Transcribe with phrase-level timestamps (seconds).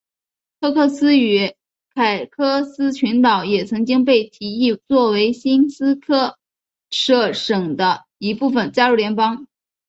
[0.59, 1.53] 特克斯与
[1.93, 6.39] 凯科斯群岛也曾经被提议作为新斯科
[6.89, 9.45] 舍省的一部分加入联邦。